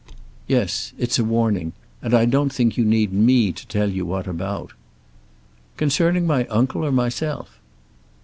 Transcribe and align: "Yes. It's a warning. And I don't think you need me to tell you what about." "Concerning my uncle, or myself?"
"Yes. 0.47 0.93
It's 0.97 1.19
a 1.19 1.23
warning. 1.23 1.73
And 2.01 2.15
I 2.15 2.25
don't 2.25 2.51
think 2.51 2.75
you 2.75 2.83
need 2.83 3.13
me 3.13 3.51
to 3.51 3.67
tell 3.67 3.91
you 3.91 4.03
what 4.03 4.25
about." 4.25 4.73
"Concerning 5.77 6.25
my 6.25 6.45
uncle, 6.45 6.83
or 6.83 6.91
myself?" 6.91 7.59